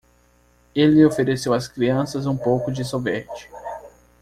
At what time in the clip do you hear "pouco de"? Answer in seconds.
2.35-2.83